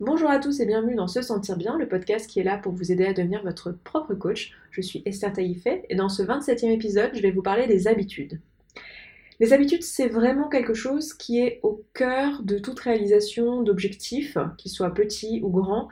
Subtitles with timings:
[0.00, 2.72] Bonjour à tous et bienvenue dans Se Sentir Bien, le podcast qui est là pour
[2.72, 4.52] vous aider à devenir votre propre coach.
[4.70, 8.38] Je suis Esther Taïfé et dans ce 27e épisode, je vais vous parler des habitudes.
[9.40, 14.72] Les habitudes, c'est vraiment quelque chose qui est au cœur de toute réalisation d'objectifs, qu'ils
[14.72, 15.88] soient petits ou grands,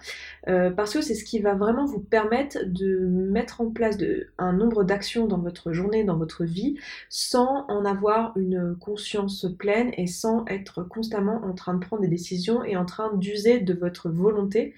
[0.49, 3.97] euh, parce que c'est ce qui va vraiment vous permettre de mettre en place
[4.39, 6.77] un nombre d'actions dans votre journée, dans votre vie,
[7.09, 12.09] sans en avoir une conscience pleine et sans être constamment en train de prendre des
[12.09, 14.75] décisions et en train d'user de votre volonté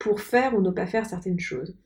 [0.00, 1.76] pour faire ou ne pas faire certaines choses.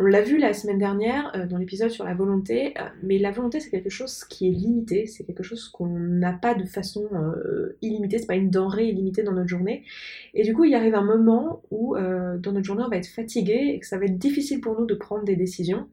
[0.00, 3.30] On l'a vu la semaine dernière euh, dans l'épisode sur la volonté, euh, mais la
[3.30, 7.06] volonté c'est quelque chose qui est limité, c'est quelque chose qu'on n'a pas de façon
[7.12, 9.84] euh, illimitée, c'est pas une denrée illimitée dans notre journée.
[10.32, 13.72] Et du coup, il arrive un moment où dans notre journée on va être fatigué
[13.74, 15.86] et que ça va être difficile pour nous de prendre des décisions.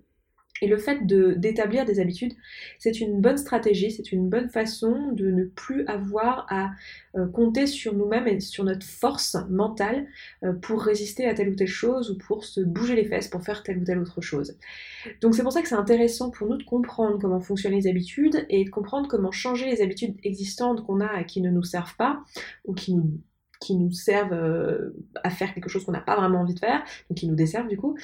[0.62, 2.34] Et le fait d'établir des habitudes,
[2.80, 6.72] c'est une bonne stratégie, c'est une bonne façon de ne plus avoir à
[7.16, 10.08] euh, compter sur nous-mêmes et sur notre force mentale
[10.44, 13.44] euh, pour résister à telle ou telle chose ou pour se bouger les fesses pour
[13.44, 14.58] faire telle ou telle autre chose.
[15.22, 18.46] Donc c'est pour ça que c'est intéressant pour nous de comprendre comment fonctionnent les habitudes
[18.49, 21.96] et de comprendre comment changer les habitudes existantes qu'on a et qui ne nous servent
[21.96, 22.24] pas
[22.66, 23.20] ou qui nous
[23.60, 26.84] qui nous servent euh, à faire quelque chose qu'on n'a pas vraiment envie de faire,
[27.10, 27.98] donc qui nous desservent du coup,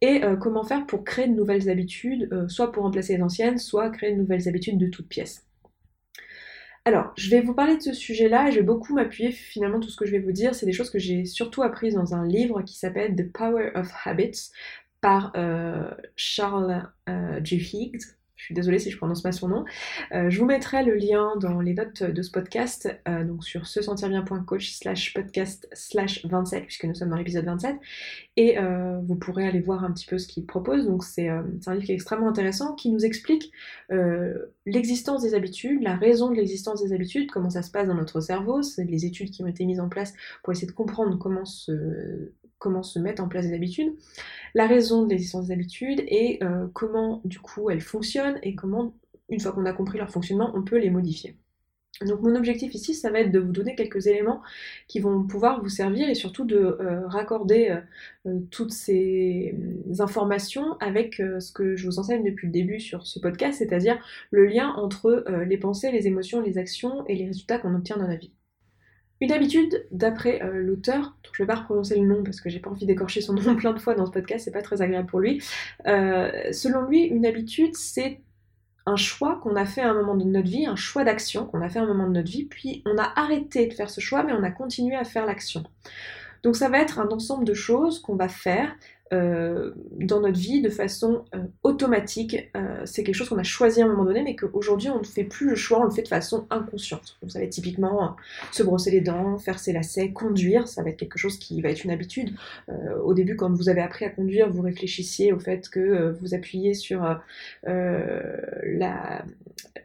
[0.00, 3.58] et euh, comment faire pour créer de nouvelles habitudes, euh, soit pour remplacer les anciennes,
[3.58, 5.46] soit créer de nouvelles habitudes de toutes pièces.
[6.84, 9.88] Alors, je vais vous parler de ce sujet-là et je vais beaucoup m'appuyer, finalement, tout
[9.88, 12.24] ce que je vais vous dire, c'est des choses que j'ai surtout apprises dans un
[12.24, 14.50] livre qui s'appelle The Power of Habits
[15.00, 16.88] par euh, Charles
[17.42, 17.56] G.
[17.56, 19.64] Higgs, je suis désolée si je prononce pas son nom.
[20.12, 23.66] Euh, je vous mettrai le lien dans les notes de ce podcast, euh, donc sur
[23.66, 27.76] se sentir bien.coach slash podcast slash 27, puisque nous sommes dans l'épisode 27.
[28.36, 30.86] Et euh, vous pourrez aller voir un petit peu ce qu'il propose.
[30.86, 31.42] Donc c'est un
[31.72, 33.50] livre qui est extrêmement intéressant, qui nous explique
[34.66, 38.20] l'existence des habitudes, la raison de l'existence des habitudes, comment ça se passe dans notre
[38.20, 38.62] cerveau.
[38.62, 42.32] C'est les études qui ont été mises en place pour essayer de comprendre comment se
[42.58, 43.94] comment se mettre en place des habitudes,
[44.54, 48.94] la raison de l'existence des habitudes et euh, comment du coup elles fonctionnent et comment,
[49.28, 51.36] une fois qu'on a compris leur fonctionnement, on peut les modifier.
[52.02, 54.42] Donc mon objectif ici, ça va être de vous donner quelques éléments
[54.86, 57.78] qui vont pouvoir vous servir et surtout de euh, raccorder
[58.26, 59.54] euh, toutes ces
[59.98, 63.98] informations avec ce que je vous enseigne depuis le début sur ce podcast, c'est-à-dire
[64.30, 68.08] le lien entre les pensées, les émotions, les actions et les résultats qu'on obtient dans
[68.08, 68.32] la vie.
[69.22, 72.70] Une habitude, d'après l'auteur, je ne vais pas prononcer le nom parce que j'ai pas
[72.70, 75.20] envie d'écorcher son nom plein de fois dans ce podcast, c'est pas très agréable pour
[75.20, 75.42] lui.
[75.86, 78.20] Euh, selon lui, une habitude, c'est
[78.86, 81.60] un choix qu'on a fait à un moment de notre vie, un choix d'action qu'on
[81.60, 84.00] a fait à un moment de notre vie, puis on a arrêté de faire ce
[84.00, 85.64] choix, mais on a continué à faire l'action.
[86.42, 88.74] Donc ça va être un ensemble de choses qu'on va faire
[89.12, 92.50] euh, dans notre vie de façon euh, automatique.
[92.56, 95.04] Euh, c'est quelque chose qu'on a choisi à un moment donné, mais qu'aujourd'hui on ne
[95.04, 97.16] fait plus le choix, on le fait de façon inconsciente.
[97.22, 98.16] Donc ça va être typiquement
[98.50, 101.70] se brosser les dents, faire ses lacets, conduire, ça va être quelque chose qui va
[101.70, 102.34] être une habitude.
[103.04, 106.74] au début, quand vous avez appris à conduire, vous réfléchissiez au fait que vous appuyez
[106.74, 107.02] sur
[107.64, 109.24] la,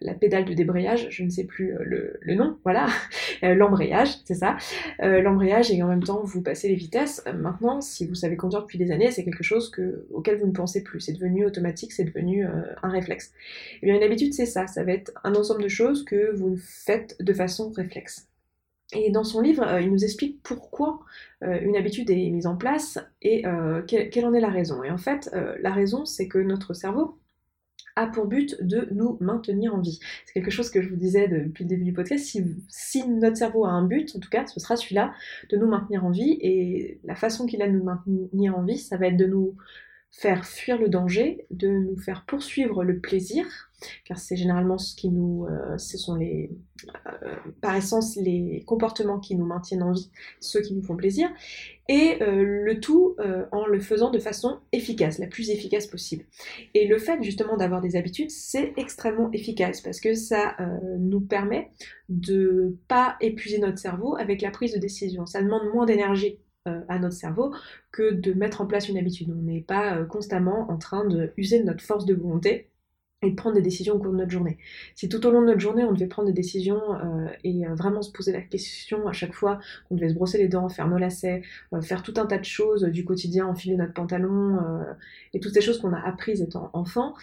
[0.01, 2.87] la, pédale de débrayage, je ne sais plus le, le nom, voilà,
[3.41, 4.57] l'embrayage, c'est ça,
[4.99, 7.23] l'embrayage et en même temps vous passez les vitesses.
[7.35, 9.71] maintenant, si vous savez conduire depuis des années, c'est quelque chose
[10.11, 10.99] auquel vous ne pensez plus.
[10.99, 12.49] C'est devenu automatique, c'est devenu euh,
[12.83, 13.33] un réflexe.
[13.81, 14.67] Eh bien une habitude, c'est ça.
[14.67, 18.27] Ça va être un ensemble de choses que vous faites de façon réflexe.
[18.93, 20.99] Et dans son livre, euh, il nous explique pourquoi
[21.43, 23.43] euh, une habitude est mise en place et
[23.87, 24.83] quelle, en est la raison.
[24.83, 25.29] Et en fait,
[25.61, 27.20] la raison, c'est que notre cerveau
[27.95, 29.99] a pour but de nous maintenir en vie.
[30.25, 32.25] C'est quelque chose que je vous disais depuis le début du podcast.
[32.25, 35.13] Si, si, notre cerveau a un but, en tout cas, ce sera celui-là,
[35.49, 36.37] de nous maintenir en vie.
[36.41, 39.55] Et la façon qu'il a de nous maintenir en vie, ça va être de nous
[40.11, 43.45] faire fuir le danger, de nous faire poursuivre le plaisir,
[44.03, 46.51] car c'est généralement ce qui nous, euh, ce sont les,
[47.23, 50.11] euh, par essence, les comportements qui nous maintiennent en vie,
[50.41, 51.29] ceux qui nous font plaisir,
[51.87, 53.15] et euh, le tout
[53.51, 56.25] en le faisant de façon efficace, la plus efficace possible.
[56.73, 60.55] Et le fait justement d'avoir des habitudes, c'est extrêmement efficace parce que ça
[60.99, 61.71] nous permet
[62.09, 65.25] de pas épuiser notre cerveau avec la prise de décision.
[65.25, 67.53] Ça demande moins d'énergie à notre cerveau
[67.91, 69.29] que de mettre en place une habitude.
[69.31, 72.67] On n'est pas euh, constamment en train de user de notre force de volonté
[73.23, 74.57] et de prendre des décisions au cours de notre journée.
[74.93, 78.03] Si tout au long de notre journée on devait prendre des décisions euh, et vraiment
[78.03, 79.59] se poser la question à chaque fois
[79.89, 81.41] qu'on devait se brosser les dents, faire nos lacets,
[81.81, 84.59] faire tout un tas de choses du quotidien, enfiler notre pantalon
[85.33, 87.13] et toutes ces choses qu'on a apprises étant enfant,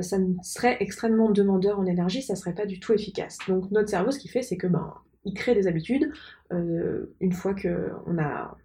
[0.00, 3.36] ça serait extrêmement demandeur en énergie, ça serait pas du tout efficace.
[3.46, 4.94] Donc notre cerveau ce qu'il fait c'est que ben
[5.26, 6.10] il crée des habitudes
[6.50, 8.56] une fois qu'on a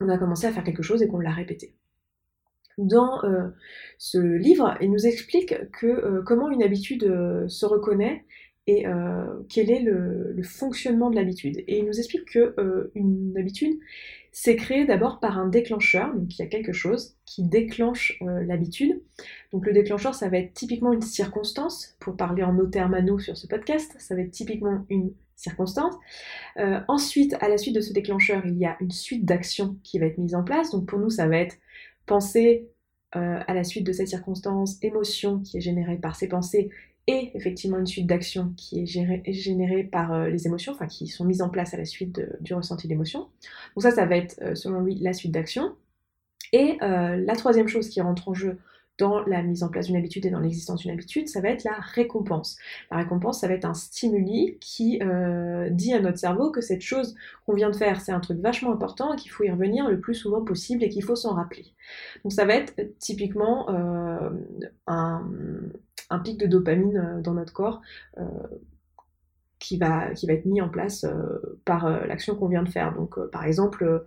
[0.00, 1.74] on a commencé à faire quelque chose et qu'on l'a répété.
[2.78, 3.48] Dans euh,
[3.98, 8.24] ce livre, il nous explique que euh, comment une habitude euh, se reconnaît
[8.70, 8.84] et
[9.48, 11.56] quel est le, fonctionnement de l'habitude.
[11.66, 13.78] Et il nous explique que une habitude,
[14.30, 19.00] c'est créé d'abord par un déclencheur, donc il y a quelque chose qui déclenche l'habitude.
[19.54, 23.38] Donc le déclencheur, ça va être typiquement une circonstance, pour parler en termes à sur
[23.38, 25.94] ce podcast, ça va être typiquement une circonstance.
[26.58, 29.98] Euh, ensuite, à la suite de ce déclencheur, il y a une suite d'actions qui
[29.98, 30.70] va être mise en place.
[30.70, 31.56] Donc pour nous, ça va être
[32.04, 32.68] penser
[33.16, 36.70] euh, à la suite de cette circonstance, émotion qui est générée par ces pensées
[37.06, 41.24] et effectivement une suite d'actions qui est générée par euh, les émotions, enfin qui sont
[41.24, 43.20] mises en place à la suite du ressenti d'émotion.
[43.74, 45.74] Donc ça, ça va être selon lui la suite d'actions.
[46.52, 48.58] Et la troisième chose qui rentre en jeu
[48.98, 51.64] dans la mise en place d'une habitude et dans l'existence d'une habitude, ça va être
[51.64, 52.58] la récompense.
[52.90, 54.98] La récompense, ça va être un stimuli qui
[55.70, 57.14] dit à notre cerveau que cette chose
[57.46, 60.00] qu'on vient de faire, c'est un truc vachement important et qu'il faut y revenir le
[60.00, 61.66] plus souvent possible et qu'il faut s'en rappeler.
[62.24, 64.32] Donc ça va être typiquement un,
[66.10, 67.80] un pic de dopamine euh, dans notre corps
[68.18, 68.24] euh,
[69.58, 72.94] qui, va, qui va être mis en place euh, par l'action qu'on vient de faire.
[72.94, 74.06] Donc par exemple,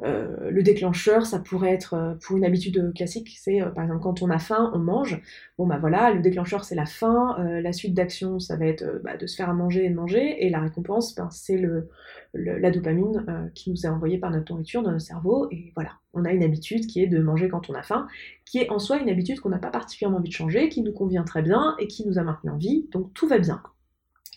[0.00, 4.38] le déclencheur, ça pourrait être pour une habitude classique, c'est par exemple quand on a
[4.38, 5.20] faim, on mange.
[5.58, 9.16] Bon bah voilà, le déclencheur c'est la faim, la suite d'action ça va être bah,
[9.16, 11.88] de se faire à manger et de manger, et la récompense ben, c'est le,
[12.34, 15.48] la dopamine euh, qui nous est envoyée par notre nourriture dans notre cerveau.
[15.50, 18.06] Et voilà, on a une habitude qui est de manger quand on a faim,
[18.44, 20.92] qui est en soi une habitude qu'on n'a pas particulièrement envie de changer, qui nous
[20.92, 22.88] convient très bien et qui nous a maintenu en vie.
[22.92, 23.62] Donc tout va bien.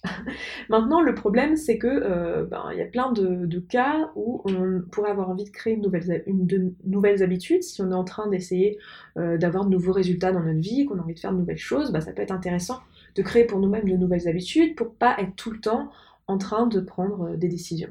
[0.70, 5.12] Maintenant, le problème, c'est que euh, ben, y a plein de, cas où on pourrait
[5.12, 7.64] avoir envie de créer une nouvelle, une, de nouvelles habitudes.
[7.64, 8.78] Si on est en train d'essayer
[9.18, 11.58] euh, d'avoir de nouveaux résultats dans notre vie, qu'on a envie de faire de nouvelles
[11.58, 12.80] choses, ben, ça peut être intéressant
[13.16, 15.90] de créer pour nous-mêmes de nouvelles habitudes pour pas être tout le temps
[16.28, 17.90] en train de prendre euh, des décisions.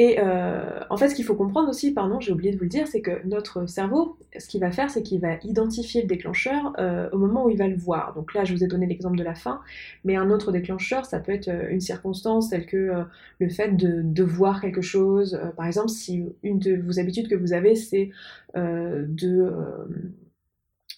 [0.00, 2.68] Et euh, en fait, ce qu'il faut comprendre aussi, pardon, j'ai oublié de vous le
[2.68, 6.72] dire, c'est que notre cerveau, ce qu'il va faire, c'est qu'il va identifier le déclencheur
[6.78, 8.14] euh, au moment où il va le voir.
[8.14, 9.60] Donc là, je vous ai donné l'exemple de la faim,
[10.04, 12.92] mais un autre déclencheur, ça peut être une circonstance telle que
[13.40, 15.40] le fait de, de, voir quelque chose.
[15.56, 18.10] par exemple, si une de vos habitudes que vous avez, c'est
[18.54, 19.52] de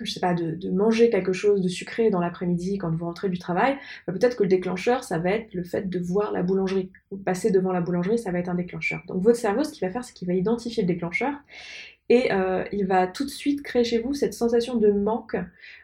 [0.05, 3.39] je sais pas, de, manger quelque chose de sucré dans l'après-midi quand vous rentrez du
[3.39, 3.77] travail,
[4.07, 6.91] bah, peut-être que le déclencheur, ça va être le fait de voir la boulangerie.
[7.11, 9.03] Ou passer devant la boulangerie, ça va être un déclencheur.
[9.07, 11.35] Donc votre cerveau, ce qu'il va faire, c'est qu'il va identifier le déclencheur
[12.11, 15.37] et euh, il va tout de suite créer chez vous cette sensation de manque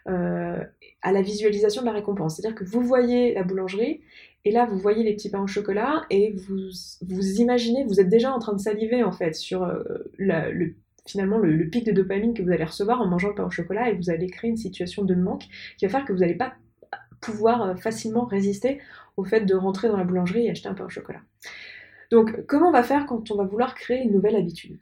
[0.08, 0.58] euh,
[1.02, 2.36] à la visualisation de la récompense.
[2.36, 4.00] C'est-à-dire que vous voyez la boulangerie
[4.44, 6.68] et là, vous voyez les petits pains au chocolat et vous,
[7.02, 9.82] vous imaginez, vous êtes déjà en train de saliver en fait sur euh,
[10.18, 10.74] le
[11.06, 13.90] finalement le, pic de dopamine que vous allez recevoir en mangeant le pain au chocolat
[13.90, 15.44] et vous allez créer une situation de manque
[15.78, 16.54] qui va faire que vous n'allez pas
[17.20, 18.80] pouvoir euh, facilement résister
[19.16, 21.20] au fait de rentrer dans la boulangerie et acheter un pain au chocolat.
[22.10, 24.78] Donc comment on va faire quand on va vouloir créer une nouvelle habitude?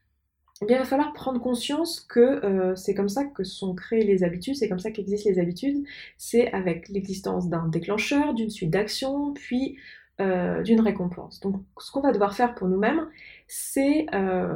[0.63, 4.05] Eh bien, il va falloir prendre conscience que euh, c'est comme ça que sont créées
[4.05, 5.85] les habitudes, c'est comme ça qu'existent les habitudes,
[6.17, 9.77] c'est avec l'existence d'un déclencheur, d'une suite d'actions, puis
[10.21, 11.41] euh, d'une récompense.
[11.41, 13.09] Donc ce qu'on va devoir faire pour nous-mêmes,
[13.49, 14.07] c'est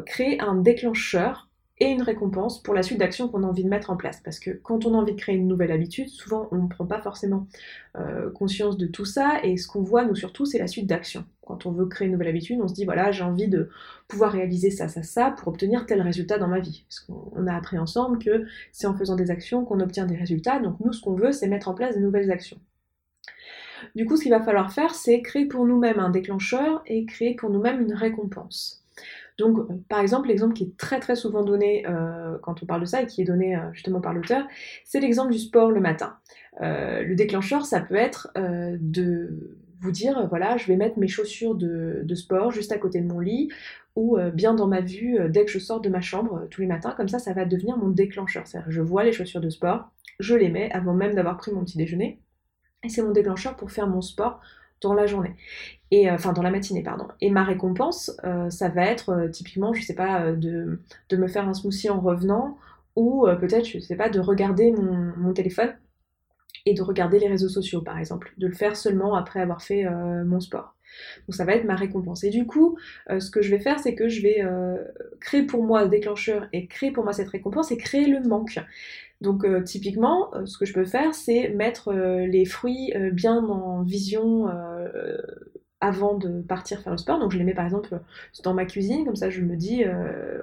[0.06, 1.47] créer un déclencheur
[1.80, 4.20] et une récompense pour la suite d'actions qu'on a envie de mettre en place.
[4.24, 6.86] Parce que quand on a envie de créer une nouvelle habitude, souvent on ne prend
[6.86, 7.46] pas forcément
[7.96, 11.24] euh, conscience de tout ça, et ce qu'on voit, nous surtout, c'est la suite d'actions.
[11.46, 13.70] Quand on veut créer une nouvelle habitude, on se dit, voilà, j'ai envie de
[14.06, 16.84] pouvoir réaliser ça, ça, ça, pour obtenir tel résultat dans ma vie.
[16.88, 20.58] Parce qu'on a appris ensemble que c'est en faisant des actions qu'on obtient des résultats,
[20.60, 22.58] donc nous, ce qu'on veut, c'est mettre en place de nouvelles actions.
[23.94, 27.34] Du coup, ce qu'il va falloir faire, c'est créer pour nous-mêmes un déclencheur et créer
[27.34, 28.84] pour nous-mêmes une récompense.
[29.38, 32.80] Donc, euh, par exemple, l'exemple qui est très très souvent donné euh, quand on parle
[32.80, 34.46] de ça et qui est donné euh, justement par l'auteur,
[34.84, 36.18] c'est l'exemple du sport le matin.
[36.60, 42.14] le déclencheur, ça peut être de vous dire, voilà, je vais mettre mes chaussures de,
[42.16, 43.48] sport juste à côté de mon lit
[43.94, 46.94] ou bien dans ma vue dès que je sors de ma chambre tous les matins.
[46.96, 48.44] Comme ça, ça va devenir mon déclencheur.
[48.46, 51.64] C'est-à-dire, je vois les chaussures de sport, je les mets avant même d'avoir pris mon
[51.64, 52.20] petit déjeuner.
[52.82, 54.40] Et c'est mon déclencheur pour faire mon sport
[54.80, 55.34] dans la journée.
[55.90, 57.08] Et, euh, enfin, dans la matinée, pardon.
[57.20, 60.80] Et ma récompense, euh, ça va être euh, typiquement, je sais pas, de,
[61.12, 62.58] me faire un smoothie en revenant,
[62.96, 65.72] ou peut-être, je sais pas, de regarder mon, mon, téléphone
[66.66, 68.32] et de regarder les réseaux sociaux, par exemple.
[68.38, 69.84] De le faire seulement après avoir fait
[70.24, 70.74] mon sport.
[71.28, 72.24] Donc ça va être ma récompense.
[72.24, 72.76] Et du coup,
[73.08, 74.44] ce que je vais faire, c'est que je vais
[75.20, 78.58] créer pour moi le déclencheur et créer pour moi cette récompense et créer le manque.
[79.20, 83.44] Donc euh, typiquement, euh, ce que je peux faire, c'est mettre euh, les fruits bien
[83.44, 84.46] en vision
[85.80, 87.20] avant de partir faire le sport.
[87.20, 88.00] Donc je les mets par exemple
[88.42, 89.84] dans ma cuisine, comme ça je me dis,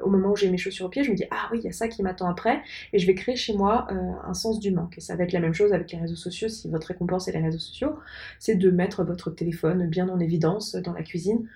[0.01, 1.67] au moment où j'ai mes chaussures aux pieds, je me dis, ah oui, il y
[1.67, 2.61] a ça qui m'attend après,
[2.93, 4.97] et je vais créer chez moi un sens du manque.
[4.97, 7.33] Et ça va être la même chose avec les réseaux sociaux, si votre récompense est
[7.33, 7.95] les réseaux sociaux,
[8.39, 11.47] c'est de mettre votre téléphone bien en évidence dans la cuisine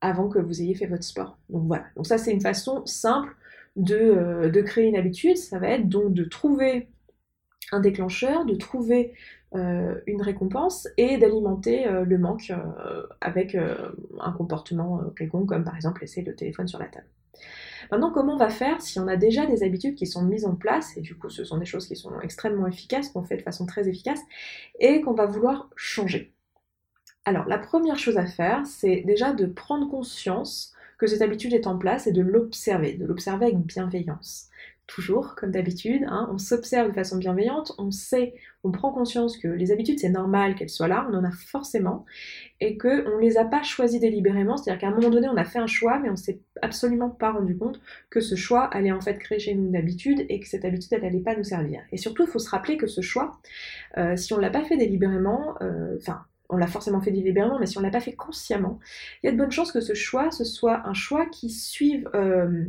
[0.00, 1.38] avant que vous ayez fait votre sport.
[1.50, 3.34] Donc voilà, donc ça c'est une façon simple
[3.78, 6.88] euh, de, créer une habitude, ça va être donc de trouver
[7.70, 9.14] un déclencheur, de trouver
[9.54, 12.50] une récompense et d'alimenter le manque
[13.20, 17.06] avec un comportement quelconque, comme par exemple laisser le téléphone sur la table.
[17.90, 20.54] Maintenant, comment on va faire si on a déjà des habitudes qui sont mises en
[20.54, 23.42] place, et du coup ce sont des choses qui sont extrêmement efficaces, qu'on fait de
[23.42, 24.20] façon très efficace,
[24.80, 26.32] et qu'on va vouloir changer?
[27.24, 30.72] Alors, la première chose à faire, c'est déjà de prendre conscience
[31.02, 34.48] que cette habitude est en place et de l'observer, de l'observer avec bienveillance
[34.86, 39.48] toujours, comme d'habitude, hein, on s'observe de façon bienveillante, on sait, on prend conscience que
[39.48, 42.04] les habitudes, c'est normal qu'elles soient là, on en a forcément,
[42.60, 45.44] et qu'on ne les a pas choisies délibérément, c'est-à-dire qu'à un moment donné, on a
[45.44, 47.80] fait un choix, mais on ne s'est absolument pas rendu compte
[48.10, 50.92] que ce choix allait en fait créer chez nous une habitude et que cette habitude,
[50.92, 51.80] elle n'allait pas nous servir.
[51.90, 53.40] Et surtout, il faut se rappeler que ce choix,
[53.96, 57.58] euh, si on ne l'a pas fait délibérément, euh, enfin, on l'a forcément fait délibérément,
[57.58, 58.78] mais si on ne l'a pas fait consciemment,
[59.22, 62.08] il y a de bonnes chances que ce choix, ce soit un choix qui suive
[62.14, 62.66] euh,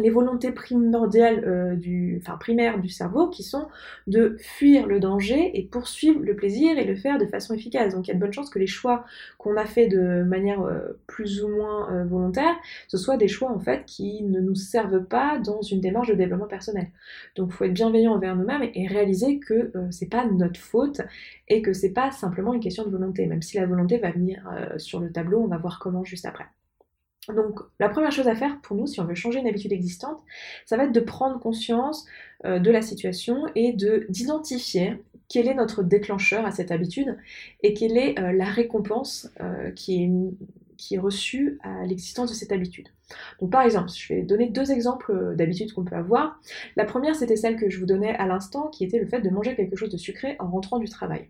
[0.00, 3.68] les volontés primordiales euh, du, enfin primaires du cerveau qui sont
[4.06, 7.94] de fuir le danger et poursuivre le plaisir et le faire de façon efficace.
[7.94, 9.04] Donc il y a de bonnes chances que les choix
[9.38, 12.54] qu'on a fait de manière euh, plus ou moins euh, volontaire,
[12.88, 16.14] ce soient des choix en fait qui ne nous servent pas dans une démarche de
[16.14, 16.88] développement personnel.
[17.36, 21.00] Donc il faut être bienveillant envers nous-mêmes et, et réaliser que c'est pas notre faute
[21.48, 24.48] et que c'est pas simplement une question de volonté, même si la volonté va venir
[24.78, 26.46] sur le tableau, on va voir comment juste après.
[27.34, 30.22] Donc la première chose à faire pour nous, si on veut changer une habitude existante,
[30.66, 32.06] ça va être de prendre conscience
[32.44, 37.16] euh, de la situation et de d'identifier quel est notre déclencheur à cette habitude
[37.62, 40.10] et quelle est euh, la récompense euh, qui, est,
[40.76, 42.88] qui est reçue à l'existence de cette habitude.
[43.40, 46.40] Donc par exemple, je vais donner deux exemples d'habitudes qu'on peut avoir.
[46.76, 49.30] La première, c'était celle que je vous donnais à l'instant, qui était le fait de
[49.30, 51.28] manger quelque chose de sucré en rentrant du travail.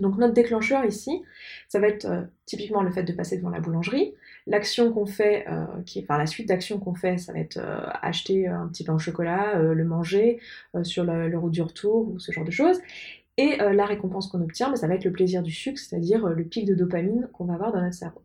[0.00, 1.22] Donc notre déclencheur ici,
[1.68, 4.14] ça va être euh, typiquement le fait de passer devant la boulangerie.
[4.46, 7.58] L'action qu'on fait, euh, qui est, enfin la suite d'actions qu'on fait, ça va être
[7.58, 10.40] euh, acheter un petit pain au chocolat, le manger
[10.82, 12.78] sur le, le, route du retour ou ce genre de choses.
[13.36, 16.44] Et la récompense qu'on obtient, bah, ça va être le plaisir du sucre, c'est-à-dire le
[16.44, 18.24] pic de dopamine qu'on va avoir dans notre cerveau.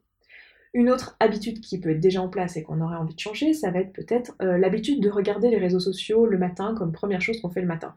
[0.74, 3.54] Une autre habitude qui peut être déjà en place et qu'on aurait envie de changer,
[3.54, 7.40] ça va être peut-être l'habitude de regarder les réseaux sociaux le matin comme première chose
[7.42, 7.96] qu'on fait le matin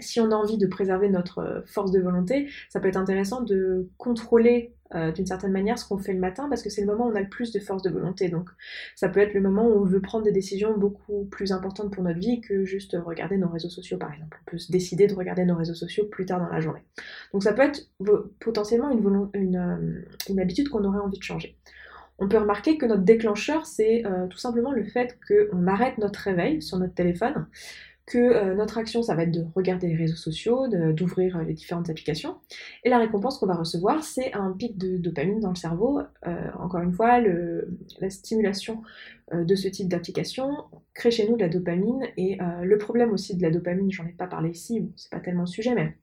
[0.00, 3.42] si on a envie de préserver notre euh, force de volonté, ça peut être intéressant
[3.42, 6.86] de contrôler euh, d'une certaine manière ce qu'on fait le matin parce que c'est le
[6.86, 8.28] moment où on a le plus de force de volonté.
[8.28, 8.48] Donc
[8.94, 12.02] ça peut être le moment où on veut prendre des décisions beaucoup plus importantes pour
[12.02, 14.38] notre vie que juste regarder nos réseaux sociaux par exemple.
[14.46, 16.82] On peut se décider de regarder nos réseaux sociaux plus tard dans la journée.
[17.32, 17.88] Donc ça peut être
[18.40, 21.56] potentiellement euh, une habitude qu'on aurait envie de changer.
[22.20, 26.62] On peut remarquer que notre déclencheur, c'est tout simplement le fait qu'on arrête notre réveil
[26.62, 27.48] sur notre téléphone,
[28.06, 31.54] que euh, notre action, ça va être de regarder les réseaux sociaux, d'ouvrir euh, les
[31.54, 32.36] différentes applications.
[32.84, 36.00] Et la récompense qu'on va recevoir, c'est un pic de dopamine dans le cerveau.
[36.26, 38.82] Euh, encore une fois, la stimulation
[39.32, 40.50] de ce type d'application
[40.92, 42.02] crée chez nous de la dopamine.
[42.16, 45.42] Et le problème aussi de la dopamine, j'en ai pas parlé ici, c'est pas tellement
[45.42, 45.96] le sujet, mais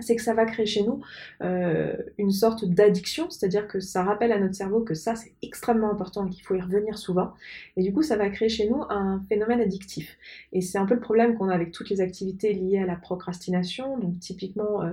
[0.00, 1.00] c'est que ça va créer chez nous
[1.42, 5.90] euh, une sorte d'addiction, c'est-à-dire que ça rappelle à notre cerveau que ça c'est extrêmement
[5.90, 7.32] important et qu'il faut y revenir souvent,
[7.76, 10.16] et du coup ça va créer chez nous un phénomène addictif.
[10.52, 12.96] Et c'est un peu le problème qu'on a avec toutes les activités liées à la
[12.96, 14.92] procrastination, donc typiquement euh,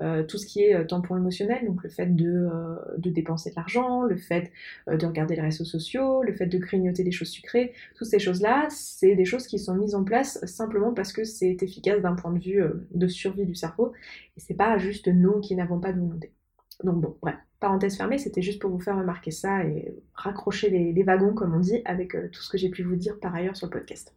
[0.00, 2.48] euh, tout ce qui est tampon émotionnel, donc le fait de,
[2.98, 4.50] de dépenser de l'argent, le fait
[4.86, 8.66] de regarder les réseaux sociaux, le fait de grignoter des choses sucrées, toutes ces choses-là,
[8.70, 12.32] c'est des choses qui sont mises en place simplement parce que c'est efficace d'un point
[12.32, 13.92] de vue de survie du cerveau
[14.36, 16.32] et c'est pas juste nous qui n'avons pas de volonté.
[16.82, 21.02] Donc bon, bref, parenthèse fermée, c'était juste pour vous faire remarquer ça et raccrocher les,
[21.02, 23.56] wagons, comme on dit, avec euh, tout ce que j'ai pu vous dire par ailleurs
[23.56, 24.14] sur le podcast.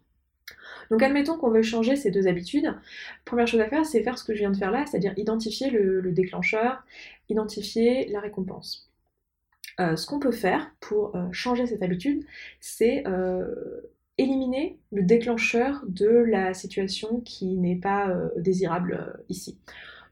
[0.91, 2.73] Donc admettons qu'on veut changer ces deux habitudes.
[3.23, 5.69] Première chose à faire, c'est faire ce que je viens de faire là, c'est-à-dire identifier
[5.69, 6.83] le, déclencheur,
[7.29, 8.91] identifier la récompense.
[9.79, 12.23] Euh, ce qu'on peut faire pour euh, changer cette habitude,
[12.59, 13.03] c'est
[14.17, 19.59] éliminer le déclencheur de la situation qui n'est pas désirable ici.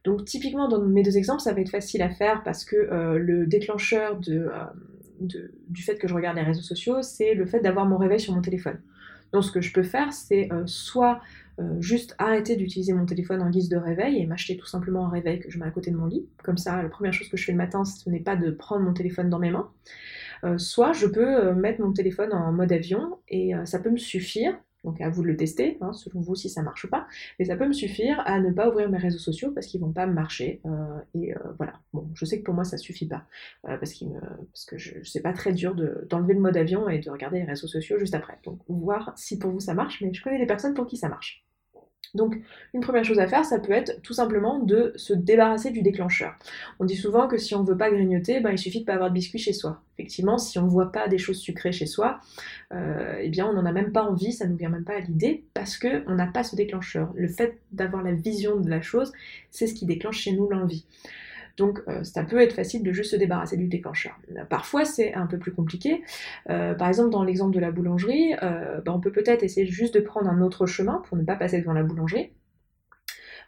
[0.03, 3.17] Donc typiquement dans mes deux exemples, ça va être facile à faire parce que euh,
[3.17, 4.49] le déclencheur euh,
[5.21, 8.33] du fait que je regarde les réseaux sociaux, c'est le fait d'avoir mon réveil sur
[8.33, 8.79] mon téléphone.
[9.31, 11.21] Donc ce que je peux faire, c'est euh, soit
[11.79, 15.39] juste arrêter d'utiliser mon téléphone en guise de réveil et m'acheter tout simplement un réveil
[15.39, 16.27] que je mets à côté de mon lit.
[16.43, 18.81] Comme ça, la première chose que je fais le matin, ce n'est pas de prendre
[18.81, 19.69] mon téléphone dans mes mains.
[20.57, 25.01] soit je peux mettre mon téléphone en mode avion et ça peut me suffire donc
[25.01, 27.07] à vous de le tester, hein, selon vous si ça marche ou pas.
[27.39, 29.91] Mais ça peut me suffire à ne pas ouvrir mes réseaux sociaux parce qu'ils vont
[29.91, 30.61] pas marcher.
[30.65, 31.73] Euh, et euh, voilà.
[31.93, 33.25] Bon, je sais que pour moi ça suffit pas
[33.67, 33.93] euh, parce,
[34.65, 35.75] que je, c'est pas très dur
[36.09, 38.37] d'enlever le mode avion et de regarder les réseaux sociaux juste après.
[38.43, 40.01] Donc voir si pour vous ça marche.
[40.01, 41.45] Mais je connais des personnes pour qui ça marche.
[42.13, 42.37] Donc,
[42.75, 46.35] une première chose à faire, ça peut être tout simplement de se débarrasser du déclencheur.
[46.79, 48.85] On dit souvent que si on ne veut pas grignoter, ben, il suffit de ne
[48.85, 49.81] pas avoir de biscuits chez soi.
[49.97, 52.19] Effectivement, si on ne voit pas des choses sucrées chez soi,
[52.71, 54.97] euh, eh bien, on n'en a même pas envie, ça ne nous vient même pas
[54.97, 57.11] à l'idée, parce qu'on n'a pas ce déclencheur.
[57.15, 59.11] Le fait d'avoir la vision de la chose,
[59.49, 60.85] c'est ce qui déclenche chez nous l'envie.
[61.57, 64.17] Donc euh, ça peut être facile de juste se débarrasser du déclencheur.
[64.49, 66.03] Parfois c'est un peu plus compliqué.
[66.49, 69.93] Euh, par exemple dans l'exemple de la boulangerie, euh, bah, on peut peut-être essayer juste
[69.93, 72.31] de prendre un autre chemin pour ne pas passer devant la boulangerie.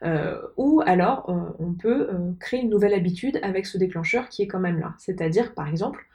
[0.04, 4.42] Euh, ou alors, euh, on peut euh, créer une nouvelle habitude avec ce déclencheur qui
[4.42, 4.94] est quand même là.
[4.98, 6.06] C'est-à-dire, par exemple,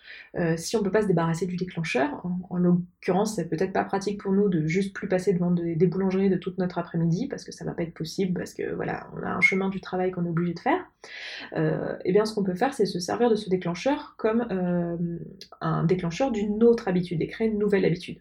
[0.57, 4.21] si on ne peut pas se débarrasser du déclencheur, en, l'occurrence, c'est peut-être pas pratique
[4.21, 7.53] pour nous de juste plus passer devant des, boulangeries de toute notre après-midi, parce que
[7.53, 10.25] ça va pas être possible, parce que voilà, on a un chemin du travail qu'on
[10.27, 10.81] est obligé de faire.
[11.55, 11.61] et
[12.05, 14.47] eh bien, ce qu'on peut faire, c'est se servir de ce déclencheur comme
[15.61, 18.19] un déclencheur d'une autre habitude et créer une nouvelle habitude.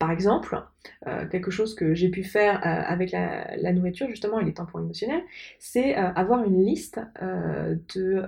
[0.00, 0.58] Par exemple,
[1.06, 4.78] euh, quelque chose que j'ai pu faire euh, avec la, nourriture, justement, et les tampons
[4.78, 5.22] émotionnels,
[5.58, 8.26] c'est euh, avoir une liste de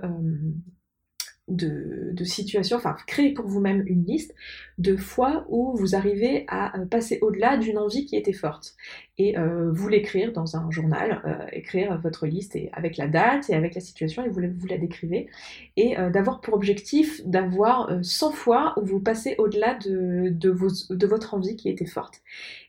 [1.49, 4.33] de, situations, enfin créer pour vous-même une liste
[4.77, 8.75] de fois où vous arrivez à euh, passer au-delà d'une envie qui était forte.
[9.17, 13.55] Et euh, vous l'écrire dans un journal, euh, écrire votre liste avec la date et
[13.55, 15.27] avec la situation et vous, vous la décrivez.
[15.75, 20.55] Et d'avoir pour objectif d'avoir 100 fois où vous passez au-delà de, de,
[20.89, 22.21] de votre envie qui était forte.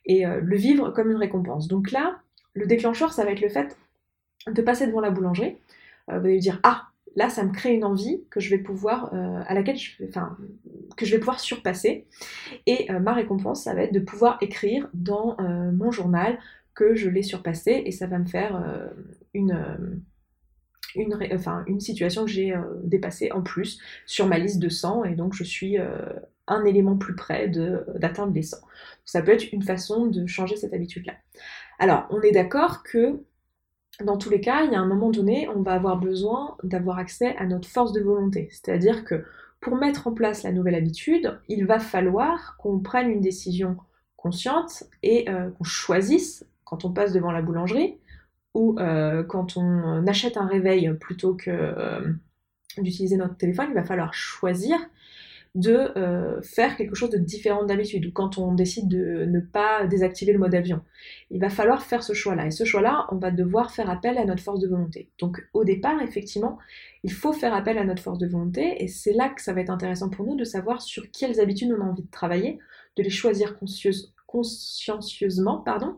[0.04, 1.68] Et le vivre comme une récompense.
[1.68, 2.18] Donc là,
[2.54, 3.76] le déclencheur, ça va être le fait
[4.46, 5.56] de passer devant la boulangerie.
[6.08, 9.42] vous allez dire, ah, là, ça me crée une envie que je vais pouvoir, euh,
[9.46, 10.36] à laquelle je, enfin,
[10.96, 12.06] que je vais pouvoir surpasser.
[12.66, 16.38] Et euh, ma récompense, ça va être de pouvoir écrire dans euh, mon journal
[16.74, 18.60] que je l'ai surpassé et ça va me faire
[19.32, 19.56] une,
[20.96, 22.52] une, enfin, une situation que j'ai
[22.82, 25.76] dépassée en plus sur ma liste de 100 et donc je suis
[26.48, 28.56] un élément plus près d'atteindre les 100.
[29.04, 31.14] Ça peut être une façon de changer cette habitude-là.
[31.78, 33.20] Alors, on est d'accord que
[34.02, 36.98] dans tous les cas, il y a un moment donné, on va avoir besoin d'avoir
[36.98, 38.48] accès à notre force de volonté.
[38.50, 39.24] C'est-à-dire que
[39.60, 43.76] pour mettre en place la nouvelle habitude, il va falloir qu'on prenne une décision
[44.16, 47.98] consciente et euh, qu'on choisisse quand on passe devant la boulangerie
[48.54, 52.00] ou euh, quand on achète un réveil plutôt que euh,
[52.78, 54.78] d'utiliser notre téléphone, il va falloir choisir
[55.54, 59.86] de euh, faire quelque chose de différent d'habitude, ou quand on décide de ne pas
[59.86, 60.80] désactiver le mode avion.
[61.30, 62.46] Il va falloir faire ce choix-là.
[62.46, 65.10] Et ce choix-là, on va devoir faire appel à notre force de volonté.
[65.20, 66.58] Donc au départ, effectivement,
[67.04, 69.60] il faut faire appel à notre force de volonté, et c'est là que ça va
[69.60, 72.58] être intéressant pour nous de savoir sur quelles habitudes on a envie de travailler,
[72.96, 75.94] de les choisir conscieusement consciencieusement, pardon,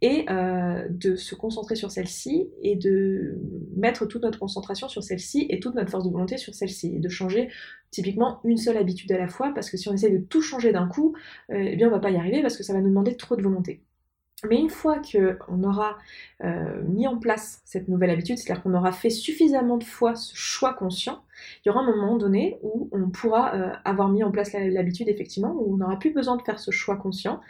[0.00, 3.38] et euh, de se concentrer sur celle-ci et de
[3.76, 6.98] mettre toute notre concentration sur celle-ci et toute notre force de volonté sur celle-ci et
[6.98, 7.50] de changer
[7.90, 10.72] typiquement une seule habitude à la fois parce que si on essaie de tout changer
[10.72, 11.14] d'un coup,
[11.50, 13.36] euh, eh bien on va pas y arriver parce que ça va nous demander trop
[13.36, 13.82] de volonté.
[14.48, 15.96] Mais une fois qu'on aura
[16.42, 20.34] euh, mis en place cette nouvelle habitude, c'est-à-dire qu'on aura fait suffisamment de fois ce
[20.34, 21.22] choix conscient,
[21.64, 25.08] il y aura un moment donné où on pourra euh, avoir mis en place l'habitude
[25.08, 27.40] effectivement, où on n'aura plus besoin de faire ce choix conscient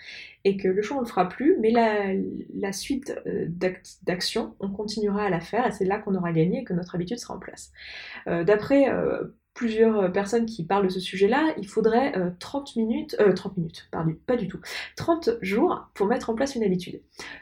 [0.44, 3.46] et que le choix on ne le fera plus, mais la, suite euh,
[4.02, 6.94] d'actions, on continuera à la faire et c'est là qu'on aura gagné et que notre
[6.94, 7.72] habitude sera en place.
[8.26, 8.88] D'après
[9.54, 13.60] plusieurs euh, personnes qui parlent de ce sujet-là, il faudrait 30 euh, minutes, 30 euh,
[13.60, 14.60] minutes, pardon, pas du tout,
[14.96, 17.00] 30 jours pour mettre en place une habitude.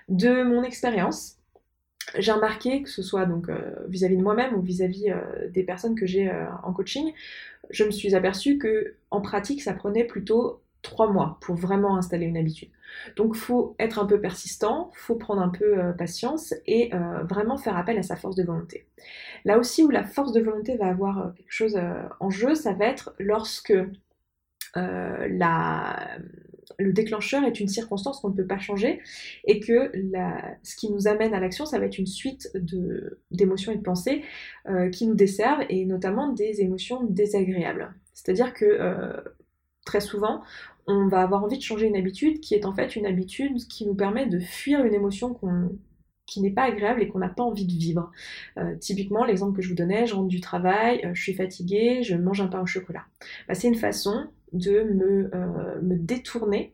[0.09, 1.39] De mon expérience,
[2.19, 3.49] j'ai remarqué que ce soit donc
[3.89, 5.15] vis-à-vis de moi-même ou vis-à-vis
[5.51, 6.31] des personnes que j'ai
[6.65, 7.13] en coaching,
[7.71, 12.27] je me suis aperçue que en pratique, ça prenait plutôt trois mois pour vraiment installer
[12.27, 12.71] une habitude.
[13.17, 17.57] Donc faut être un peu persistant, faut prendre un peu euh, patience et euh, vraiment
[17.57, 18.87] faire appel à sa force de volonté.
[19.45, 21.79] Là aussi où la force de volonté va avoir euh, quelque chose
[22.21, 23.75] en jeu, ça va être lorsque
[24.75, 26.09] la,
[26.79, 29.01] le déclencheur est une circonstance qu'on ne peut pas changer
[29.45, 32.51] et que la, ce qui nous amène à l'action, ça va être une suite
[33.31, 34.25] d'émotions et de pensées
[34.91, 37.93] qui nous desservent et notamment des émotions désagréables.
[38.15, 39.13] C'est-à-dire que
[39.85, 40.43] très souvent,
[40.87, 43.87] on va avoir envie de changer une habitude qui est en fait une habitude qui
[43.87, 45.39] nous permet de fuir une émotion
[46.27, 48.11] qui n'est pas agréable et qu'on n'a pas envie de vivre.
[48.59, 52.03] Euh, typiquement, l'exemple que je vous donnais, je rentre du travail, euh, je suis fatiguée,
[52.03, 53.05] je mange un pain au chocolat.
[53.49, 56.73] Bah, c'est une façon de me, euh, me détourner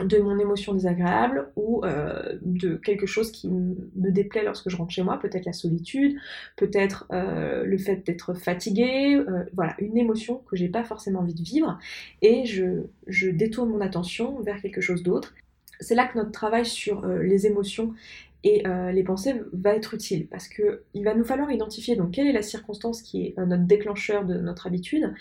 [0.00, 4.92] de mon émotion désagréable ou euh, de quelque chose qui me déplaît lorsque je rentre
[4.92, 6.16] chez moi, peut-être la solitude,
[6.56, 11.34] peut-être euh, le fait d'être fatigué, euh, voilà, une émotion que j'ai pas forcément envie
[11.34, 11.78] de vivre
[12.22, 15.34] et je, je détourne mon attention vers quelque chose d'autre.
[15.80, 17.94] C'est là que notre travail sur les émotions
[18.42, 22.26] et les pensées va être utile parce que il va nous falloir identifier donc quelle
[22.26, 25.14] est la circonstance qui est notre déclencheur de notre habitude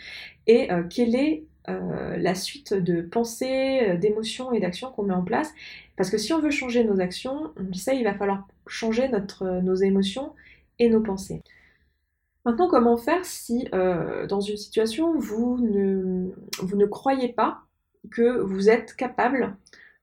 [0.47, 5.51] et quelle est la suite de pensées, d'émotions et d'actions qu'on met en place.
[5.95, 9.61] Parce que si on veut changer nos actions, on ça, il va falloir changer notre,
[9.61, 10.33] nos émotions
[10.79, 11.41] et nos pensées.
[12.47, 17.63] Maintenant, comment faire si dans une situation vous ne, croyez pas
[18.09, 19.57] que vous êtes capable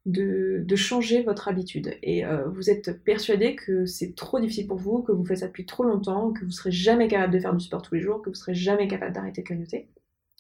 [0.05, 1.97] de, changer votre habitude?
[2.03, 5.47] Et euh, vous êtes persuadé que c'est trop difficile pour vous, que vous faites ça
[5.47, 8.21] depuis trop longtemps, que vous serez jamais capable de faire du sport tous les jours,
[8.21, 9.89] que vous serez jamais capable d'arrêter de grignoter.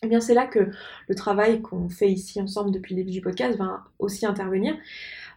[0.04, 0.70] Eh bien c'est là que
[1.08, 4.76] le travail qu'on fait ici ensemble depuis le début du podcast va aussi intervenir.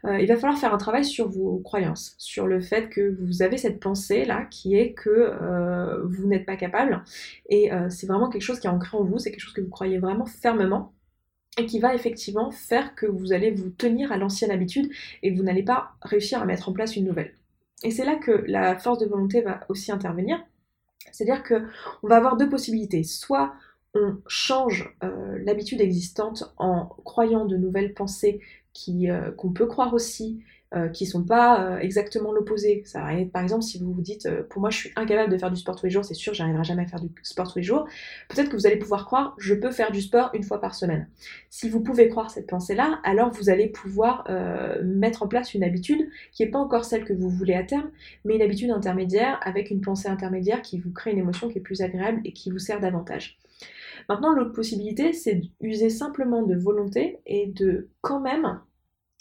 [0.03, 3.41] Euh, il va falloir faire un travail sur vos croyances, sur le fait que vous
[3.41, 7.01] avez cette pensée là qui est que euh, vous n'êtes pas capable.
[7.49, 9.69] Et c'est vraiment quelque chose qui est ancré en vous, c'est quelque chose que vous
[9.69, 10.93] croyez vraiment fermement
[11.57, 14.91] et qui va effectivement faire que vous allez vous tenir à l'ancienne habitude
[15.23, 17.33] et que vous n'allez pas réussir à mettre en place une nouvelle.
[17.83, 20.43] Et c'est là que la force de volonté va aussi intervenir.
[21.11, 23.03] C'est-à-dire qu'on va avoir deux possibilités.
[23.03, 23.53] Soit
[23.93, 28.41] on change euh, l'habitude existante en croyant de nouvelles pensées
[29.09, 30.39] euh, qu'on peut croire aussi
[30.75, 32.83] euh, qui sont pas euh, exactement l'opposé.
[32.85, 35.57] Ça par exemple si vous vous dites pour moi je suis incapable de faire du
[35.57, 37.87] sport tous les jours, c'est sûr j'arriverai jamais à faire du sport tous les jours.
[38.29, 41.07] Peut-être que vous allez pouvoir croire je peux faire du sport une fois par semaine.
[41.49, 44.27] Si vous pouvez croire cette pensée-là, alors vous allez pouvoir
[44.83, 47.89] mettre en place une habitude qui n'est pas encore celle que vous voulez à terme,
[48.25, 51.61] mais une habitude intermédiaire avec une pensée intermédiaire qui vous crée une émotion qui est
[51.61, 53.39] plus agréable et qui vous sert davantage.
[54.09, 58.59] Maintenant, l'autre possibilité, c'est d'user simplement de volonté et de quand même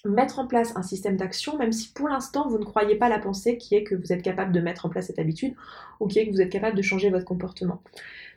[0.09, 3.19] mettre en place un système d'action, même si pour l'instant vous ne croyez pas la
[3.19, 5.55] pensée qui est que vous êtes capable de mettre en place cette habitude
[6.01, 7.83] ou qui est que vous êtes capable de changer votre comportement.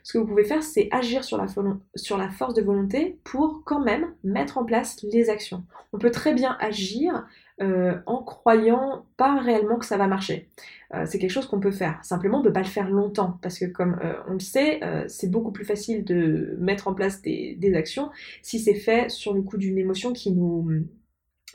[0.02, 1.46] Ce que vous pouvez faire, c'est agir sur la,
[1.94, 5.64] sur la force de volonté pour quand même mettre en place les actions.
[5.92, 7.26] On peut très bien agir
[7.60, 10.48] euh, en croyant pas réellement que ça va marcher.
[10.94, 12.02] Euh, c'est quelque chose qu'on peut faire.
[12.02, 14.80] Simplement, on ne peut pas le faire longtemps parce que, comme euh, on le sait,
[15.08, 18.10] c'est beaucoup plus facile de mettre en place des, des actions
[18.42, 20.86] si c'est fait sur le coup d'une émotion qui nous,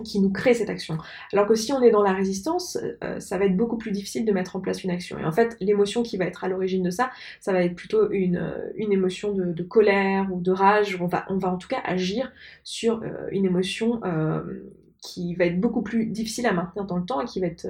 [0.03, 0.97] qui nous crée cette action.
[1.31, 4.25] Alors que si on est dans la résistance, euh, ça va être beaucoup plus difficile
[4.25, 5.17] de mettre en place une action.
[5.17, 8.12] Et en fait, l'émotion qui va être à l'origine de ça, ça va être plutôt
[8.12, 10.97] une, euh, une émotion de, colère ou de rage.
[11.01, 12.31] On va, on va en tout cas agir
[12.63, 14.01] sur euh, une émotion
[15.01, 17.67] qui va être beaucoup plus difficile à maintenir dans le temps et qui va être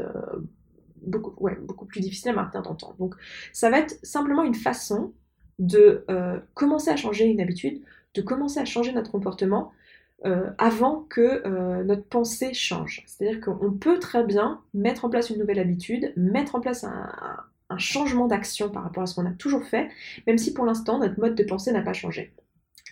[1.05, 2.95] beaucoup, ouais, beaucoup plus difficile à maintenir dans le temps.
[2.99, 3.15] Donc
[3.51, 5.13] ça va être simplement une façon
[5.59, 6.05] de
[6.53, 7.81] commencer à changer une habitude,
[8.13, 9.71] de commencer à changer notre comportement
[10.23, 13.03] euh, avant que euh, notre pensée change.
[13.05, 17.77] C'est-à-dire qu'on peut très bien mettre en place une nouvelle habitude, mettre en place un,
[17.77, 19.89] changement d'action par rapport à ce qu'on a toujours fait,
[20.27, 22.31] même si pour l'instant notre mode de pensée n'a pas changé.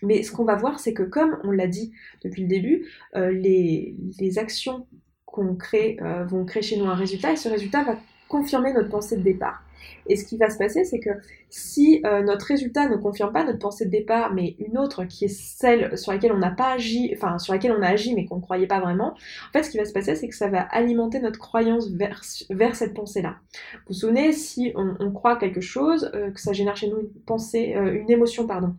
[0.01, 3.31] Mais ce qu'on va voir, c'est que comme on l'a dit depuis le début, euh,
[3.31, 4.85] les, les, actions
[5.25, 9.15] qu'on crée vont créer chez nous un résultat et ce résultat va confirmer notre pensée
[9.15, 9.63] de départ.
[10.07, 11.09] Et ce qui va se passer, c'est que
[11.49, 15.25] si euh, notre résultat ne confirme pas notre pensée de départ, mais une autre qui
[15.25, 18.25] est celle sur laquelle on n'a pas agi, enfin sur laquelle on a agi mais
[18.25, 20.47] qu'on ne croyait pas vraiment, en fait ce qui va se passer, c'est que ça
[20.47, 22.23] va alimenter notre croyance vers,
[22.75, 23.37] cette pensée-là.
[23.53, 27.09] Vous vous souvenez, si on, croit quelque chose, euh, que ça génère chez nous une
[27.25, 28.75] pensée, euh, une émotion, pardon,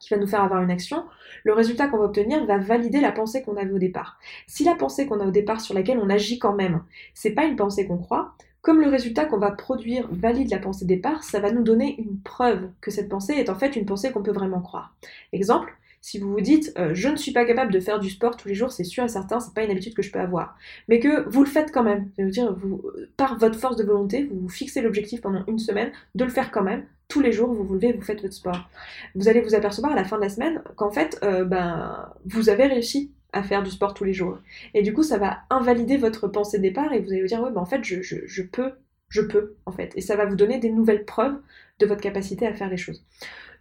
[0.00, 1.04] qui va nous faire avoir une action,
[1.44, 4.18] le résultat qu'on va obtenir va valider la pensée qu'on avait au départ.
[4.46, 6.82] Si la pensée qu'on a au départ sur laquelle on agit quand même,
[7.14, 10.84] c'est pas une pensée qu'on croit, comme le résultat qu'on va produire valide la pensée
[10.84, 14.10] départ, ça va nous donner une preuve que cette pensée est en fait une pensée
[14.10, 14.94] qu'on peut vraiment croire.
[15.32, 18.36] Exemple, si vous vous dites euh, je ne suis pas capable de faire du sport
[18.36, 20.56] tous les jours, c'est sûr et certain, c'est pas une habitude que je peux avoir,
[20.88, 22.82] mais que vous le faites quand même, dire vous,
[23.16, 26.50] par votre force de volonté, vous vous fixez l'objectif pendant une semaine de le faire
[26.50, 26.84] quand même.
[27.08, 28.68] Tous les jours, vous vous levez, vous faites votre sport.
[29.14, 32.50] Vous allez vous apercevoir à la fin de la semaine qu'en fait, euh, ben, vous
[32.50, 34.38] avez réussi à faire du sport tous les jours.
[34.74, 37.50] Et du coup, ça va invalider votre pensée départ et vous allez vous dire, ouais,
[37.50, 38.72] ben en fait, je, peux,
[39.08, 39.92] je peux, en fait.
[39.96, 41.36] Et ça va vous donner des nouvelles preuves
[41.78, 43.04] de votre capacité à faire les choses.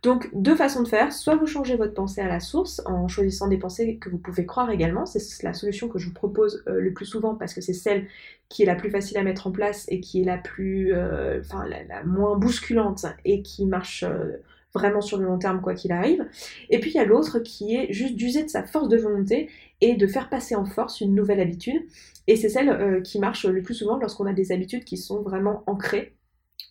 [0.04, 1.12] Donc, deux façons de faire.
[1.12, 4.46] Soit vous changez votre pensée à la source en choisissant des pensées que vous pouvez
[4.46, 5.06] croire également.
[5.06, 8.08] C'est la solution que je vous propose euh, le plus souvent parce que c'est celle
[8.48, 11.42] qui est la plus facile à mettre en place et qui est la plus, euh,
[11.90, 14.38] la, moins bousculante et qui marche euh,
[14.74, 16.28] vraiment sur le long terme quoi qu'il arrive.
[16.70, 19.50] Et puis il y a l'autre qui est juste d'user de sa force de volonté
[19.82, 21.82] et de faire passer en force une nouvelle habitude.
[22.28, 25.22] Et c'est celle euh, qui marche le plus souvent lorsqu'on a des habitudes qui sont
[25.22, 26.16] vraiment ancrées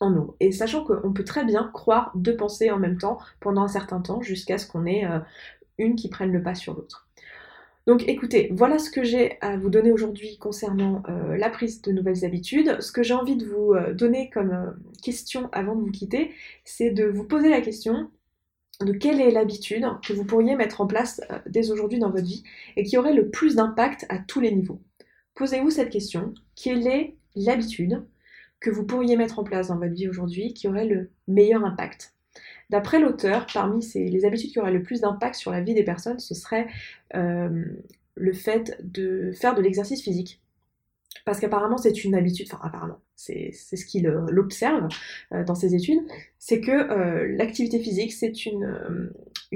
[0.01, 0.35] en nous.
[0.41, 4.01] Et sachant qu'on peut très bien croire deux pensées en même temps pendant un certain
[4.01, 5.21] temps jusqu'à ce qu'on ait euh,
[5.79, 7.06] une qui prenne le pas sur l'autre.
[7.87, 11.93] Donc écoutez, voilà ce que j'ai à vous donner aujourd'hui concernant euh, la prise de
[11.93, 12.81] nouvelles habitudes.
[12.81, 14.73] Ce que j'ai envie de vous euh, donner comme euh,
[15.03, 16.33] question avant de vous quitter,
[16.65, 18.11] c'est de vous poser la question
[18.81, 22.43] de quelle est l'habitude que vous pourriez mettre en place dès aujourd'hui dans votre vie
[22.77, 24.83] et qui aurait le plus d'impact à tous les niveaux.
[25.37, 28.05] Posez-vous cette question, quelle est l'habitude
[28.59, 32.16] que vous pourriez mettre en place dans votre vie aujourd'hui qui aurait le meilleur impact?
[32.69, 36.19] D'après l'auteur, parmi les habitudes qui auraient le plus d'impact sur la vie des personnes,
[36.19, 36.67] ce serait
[37.15, 37.65] euh,
[38.17, 40.43] le fait de faire de l'exercice physique.
[41.25, 44.89] Parce qu'apparemment, c'est une habitude, enfin apparemment, c'est ce qu'il observe
[45.33, 46.01] euh, dans ses études,
[46.39, 48.81] c'est que euh, l'activité physique, c'est une,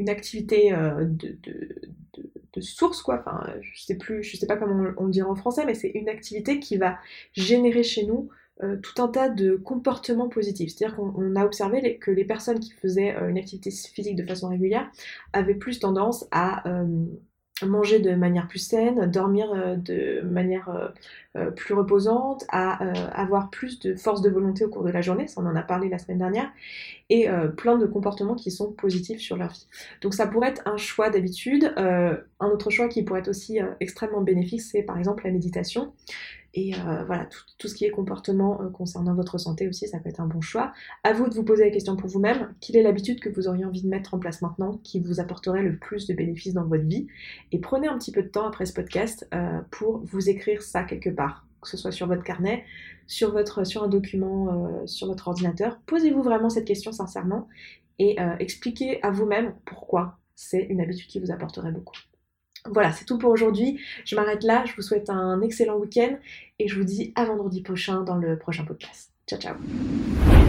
[0.09, 3.23] activité de, source, quoi.
[3.25, 5.75] Enfin, je sais plus, je sais pas comment on, on le dit en français, mais
[5.75, 6.99] c'est une activité qui va
[7.33, 8.29] générer chez nous
[8.62, 10.73] euh, tout un tas de comportements positifs.
[10.75, 14.49] C'est-à-dire qu'on a observé que les personnes qui faisaient euh, une activité physique de façon
[14.49, 14.90] régulière
[15.33, 16.87] avaient plus tendance à euh,
[17.64, 20.94] manger de manière plus saine, dormir de manière
[21.57, 25.42] plus reposante, à avoir plus de force de volonté au cours de la journée, ça
[25.42, 26.51] on en a parlé la semaine dernière,
[27.11, 29.66] et plein de comportements qui sont positifs sur leur vie.
[30.01, 31.73] Donc ça pourrait être un choix d'habitude.
[31.77, 35.92] un autre choix qui pourrait être aussi extrêmement bénéfique, c'est par exemple la méditation.
[36.53, 40.09] Et euh, voilà, tout, ce qui est comportement euh, concernant votre santé aussi, ça peut
[40.09, 40.73] être un bon choix.
[41.05, 43.64] À vous de vous poser la question pour vous-même, quelle est l'habitude que vous auriez
[43.64, 46.85] envie de mettre en place maintenant qui vous apporterait le plus de bénéfices dans votre
[46.85, 47.07] vie?
[47.53, 50.83] Et prenez un petit peu de temps après ce podcast euh, pour vous écrire ça
[50.83, 52.64] quelque part, que ce soit sur votre carnet,
[53.07, 55.79] sur, votre, sur un document, sur votre ordinateur.
[55.87, 57.49] Posez-vous vraiment cette question sincèrement
[57.99, 61.96] et expliquez à vous-même pourquoi c'est une habitude qui vous apporterait beaucoup.
[62.66, 63.81] Voilà, c'est tout pour aujourd'hui.
[64.05, 64.64] Je m'arrête là.
[64.66, 66.16] Je vous souhaite un excellent week-end
[66.59, 69.12] et je vous dis à vendredi prochain dans le prochain podcast.
[69.27, 70.39] Ciao, ciao.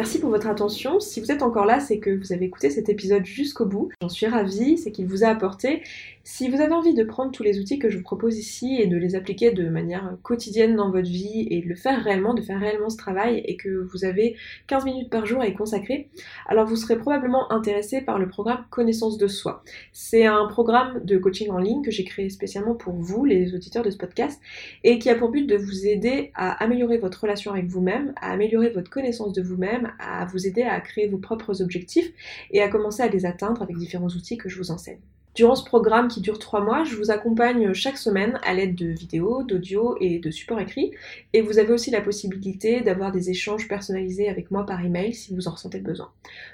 [0.00, 0.98] Merci pour votre attention.
[0.98, 3.90] Si vous êtes encore là, c'est que vous avez écouté cet épisode jusqu'au bout.
[4.00, 5.82] J'en suis ravie, c'est qu'il vous a apporté.
[6.24, 8.86] Si vous avez envie de prendre tous les outils que je vous propose ici et
[8.86, 12.40] de les appliquer de manière quotidienne dans votre vie et de le faire réellement, de
[12.40, 14.36] faire réellement ce travail et que vous avez
[14.68, 16.08] 15 minutes par jour à y consacrer,
[16.46, 19.64] alors vous serez probablement intéressé par le programme Connaissance de soi.
[19.92, 23.82] C'est un programme de coaching en ligne que j'ai créé spécialement pour vous, les auditeurs
[23.82, 24.40] de ce podcast,
[24.84, 28.30] et qui a pour but de vous aider à améliorer votre relation avec vous-même, à
[28.32, 32.10] améliorer votre connaissance de vous-même, à vous aider à créer vos propres objectifs
[32.50, 35.00] et à commencer à les atteindre avec différents outils que je vous enseigne.
[35.36, 38.86] Durant ce programme qui dure trois mois, je vous accompagne chaque semaine à l'aide de
[38.86, 40.90] vidéos, d'audio et de supports écrits.
[41.32, 45.32] Et vous avez aussi la possibilité d'avoir des échanges personnalisés avec moi par email si
[45.32, 46.10] vous en ressentez le besoin.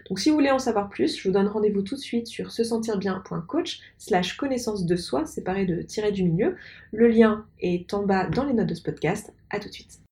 [0.08, 2.52] Donc si vous voulez en savoir plus, je vous donne rendez-vous tout de suite sur
[2.52, 6.56] se sentir bien.coach slash connaissance de soi séparé de tirer du milieu.
[6.92, 9.32] Le lien est en bas dans les notes de ce podcast.
[9.48, 10.00] À tout de suite.